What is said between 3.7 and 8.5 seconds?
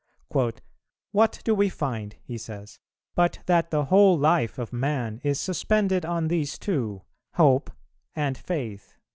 whole life of man is suspended on these two, hope and